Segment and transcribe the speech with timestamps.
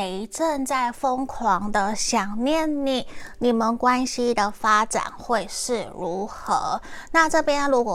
[0.00, 3.06] 谁正在疯狂的想念你？
[3.38, 6.80] 你们关系的发展会是如何？
[7.12, 7.88] 那这边如果。